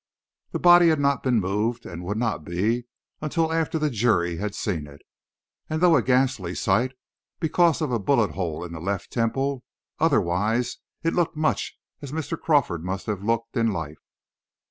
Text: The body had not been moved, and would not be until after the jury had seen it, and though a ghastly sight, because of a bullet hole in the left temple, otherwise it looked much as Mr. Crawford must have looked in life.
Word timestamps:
The 0.49 0.57
body 0.57 0.89
had 0.89 0.99
not 0.99 1.21
been 1.21 1.39
moved, 1.39 1.85
and 1.85 2.03
would 2.03 2.17
not 2.17 2.43
be 2.43 2.85
until 3.21 3.53
after 3.53 3.77
the 3.77 3.91
jury 3.91 4.37
had 4.37 4.55
seen 4.55 4.87
it, 4.87 5.03
and 5.69 5.79
though 5.79 5.95
a 5.95 6.01
ghastly 6.01 6.55
sight, 6.55 6.93
because 7.39 7.81
of 7.83 7.91
a 7.91 7.99
bullet 7.99 8.31
hole 8.31 8.63
in 8.65 8.71
the 8.73 8.81
left 8.81 9.11
temple, 9.13 9.63
otherwise 9.99 10.77
it 11.03 11.13
looked 11.13 11.35
much 11.37 11.77
as 12.01 12.11
Mr. 12.11 12.35
Crawford 12.35 12.83
must 12.83 13.05
have 13.05 13.21
looked 13.21 13.55
in 13.55 13.67
life. 13.71 14.01